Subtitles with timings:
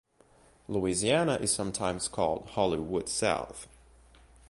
[0.67, 3.67] Louisiana is sometimes called "Hollywood South".